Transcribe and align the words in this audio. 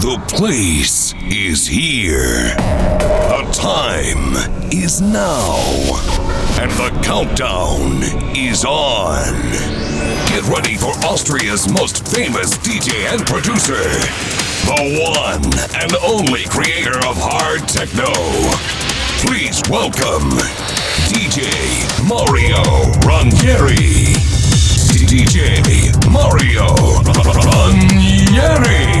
The 0.00 0.16
place 0.28 1.12
is 1.28 1.66
here. 1.66 2.56
The 2.56 3.44
time 3.52 4.32
is 4.72 5.02
now. 5.02 5.60
And 6.56 6.70
the 6.72 6.88
countdown 7.04 8.00
is 8.34 8.64
on. 8.64 9.28
Get 10.32 10.42
ready 10.48 10.78
for 10.78 10.96
Austria's 11.04 11.68
most 11.70 12.08
famous 12.08 12.56
DJ 12.56 13.12
and 13.12 13.26
producer. 13.26 13.84
The 14.64 15.04
one 15.04 15.44
and 15.76 15.92
only 16.02 16.44
creator 16.48 16.96
of 17.06 17.20
hard 17.20 17.68
techno. 17.68 18.08
Please 19.20 19.60
welcome 19.68 20.30
DJ 21.12 21.44
Mario 22.08 22.64
Ranieri. 23.04 24.16
DJ 24.96 25.60
Mario 26.10 26.72
Ranieri. 27.44 29.00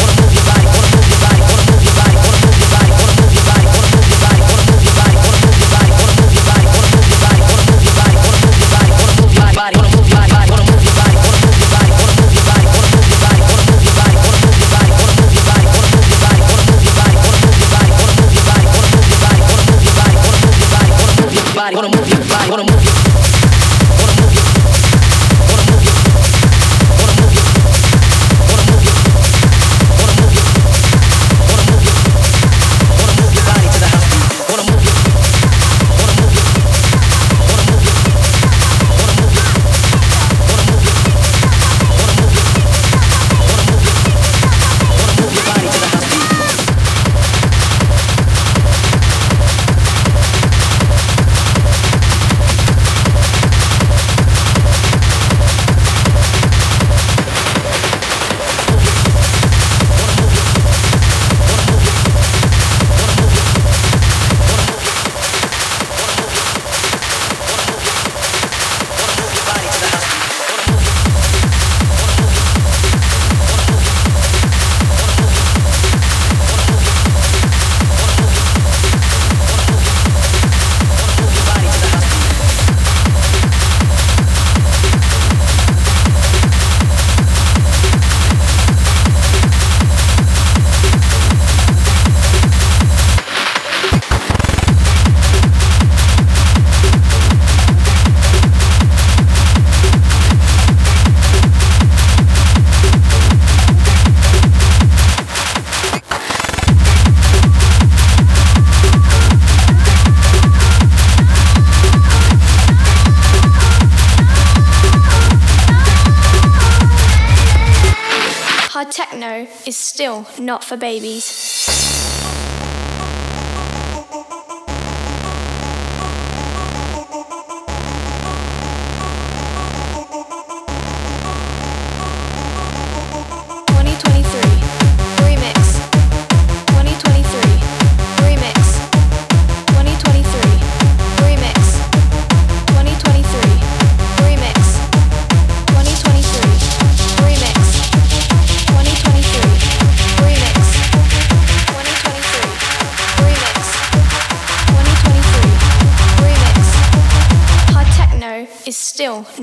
not 120.51 120.65
for 120.65 120.75
babies. 120.75 121.40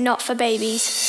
Not 0.09 0.23
for 0.23 0.33
babies. 0.33 1.08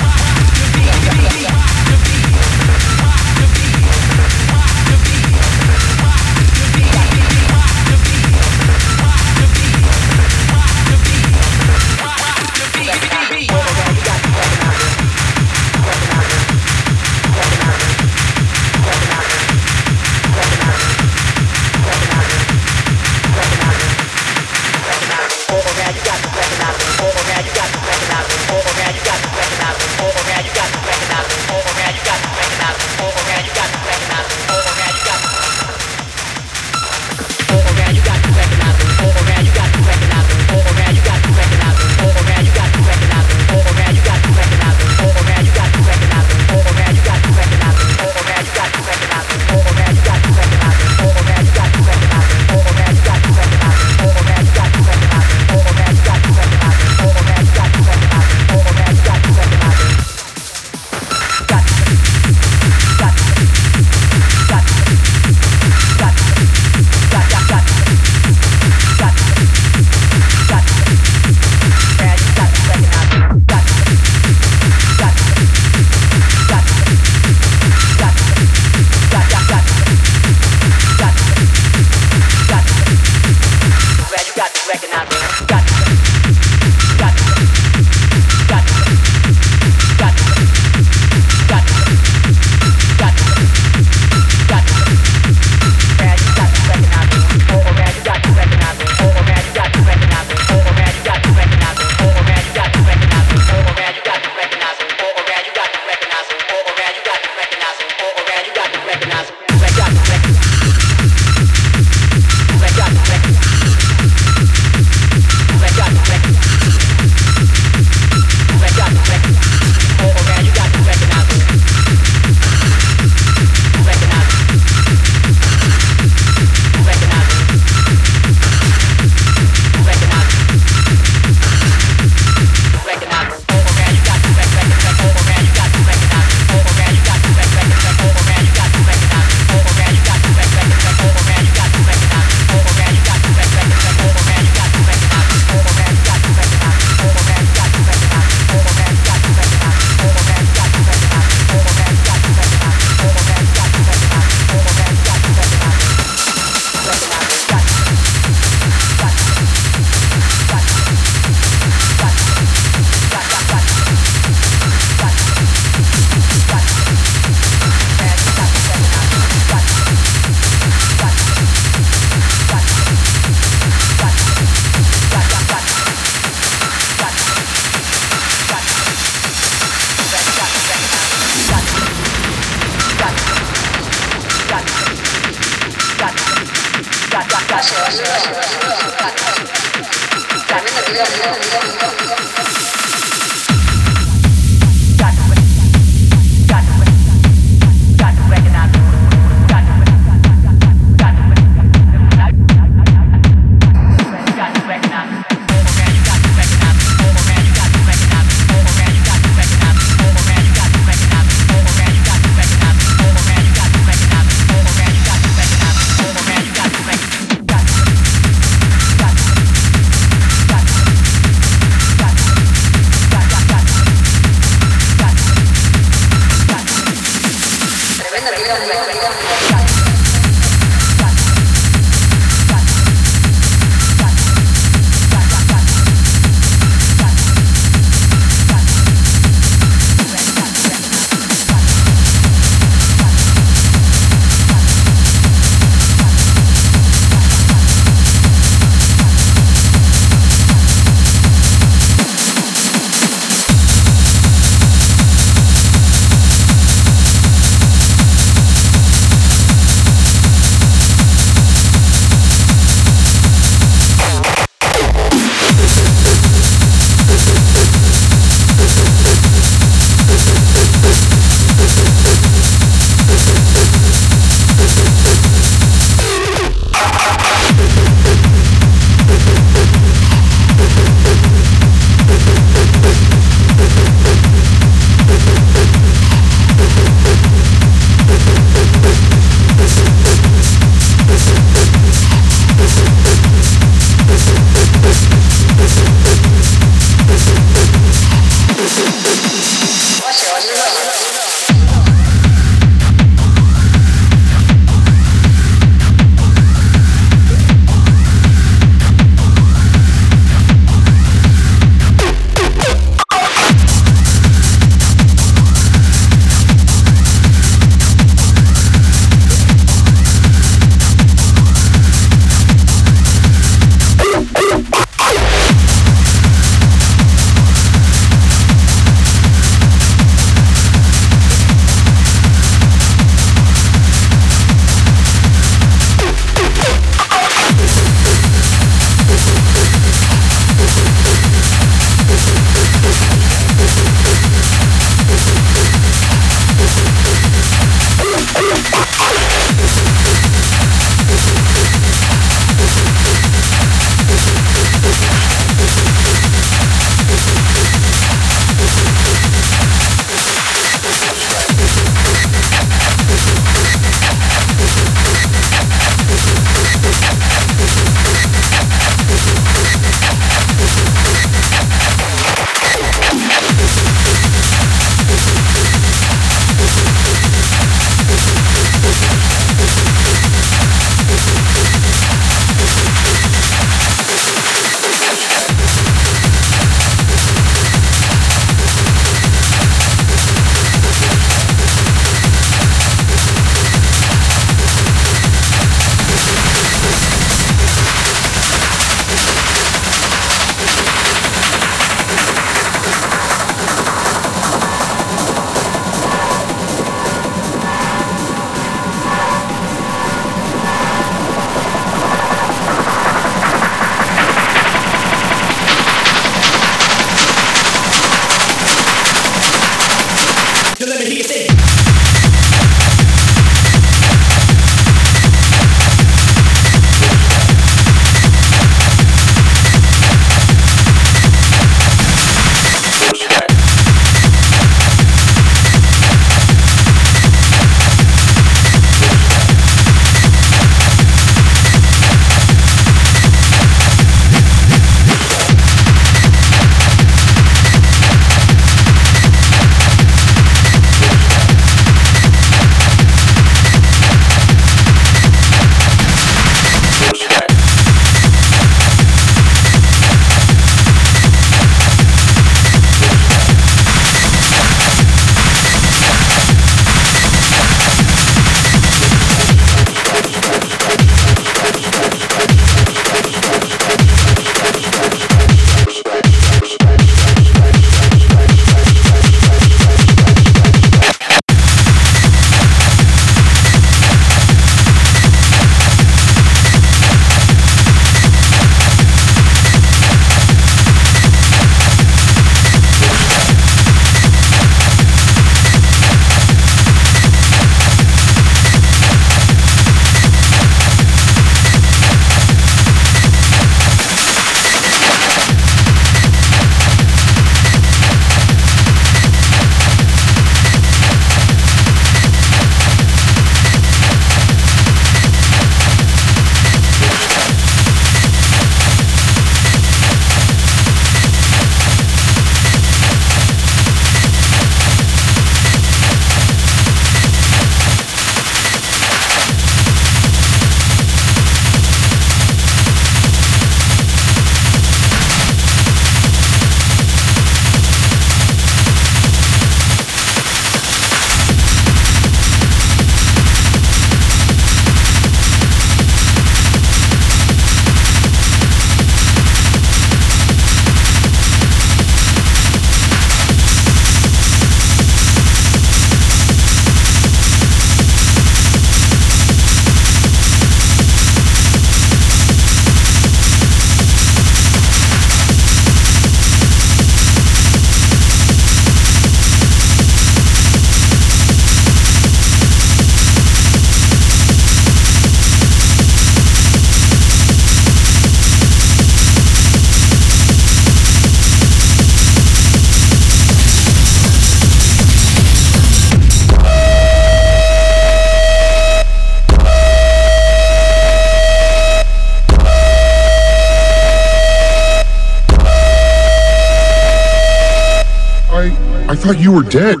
Thought 599.22 599.38
you 599.38 599.52
were 599.52 599.62
dead. 599.62 600.00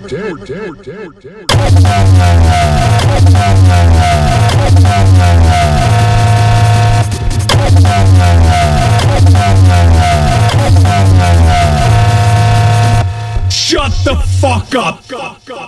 Shut 13.48 13.92
the 14.04 14.16
fuck 14.40 14.74
up! 14.74 15.61